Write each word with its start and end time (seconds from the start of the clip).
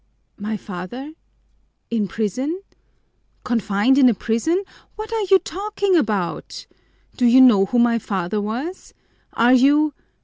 "My 0.39 0.57
father 0.57 1.13
in 1.91 2.07
prison 2.07 2.61
confined 3.43 3.99
in 3.99 4.09
a 4.09 4.15
prison? 4.15 4.63
What 4.95 5.13
are 5.13 5.25
you 5.29 5.37
talking 5.37 5.95
about? 5.95 6.65
Do 7.17 7.27
you 7.27 7.39
know 7.39 7.67
who 7.67 7.77
my 7.77 7.99
father 7.99 8.41
was? 8.41 8.95
Are 9.33 9.53
you 9.53 9.93